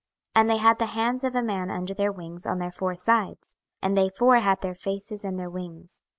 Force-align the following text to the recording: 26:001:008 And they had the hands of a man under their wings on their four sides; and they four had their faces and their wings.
26:001:008 0.35 0.41
And 0.41 0.49
they 0.49 0.57
had 0.57 0.79
the 0.79 0.85
hands 0.87 1.23
of 1.23 1.35
a 1.35 1.43
man 1.43 1.69
under 1.69 1.93
their 1.93 2.11
wings 2.11 2.47
on 2.47 2.57
their 2.57 2.71
four 2.71 2.95
sides; 2.95 3.55
and 3.83 3.95
they 3.95 4.09
four 4.09 4.37
had 4.39 4.61
their 4.61 4.73
faces 4.73 5.23
and 5.23 5.37
their 5.37 5.47
wings. 5.51 5.99